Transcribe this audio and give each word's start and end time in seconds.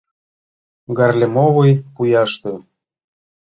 Гаарлемовый 0.97 1.71
пӱяште? 1.95 2.53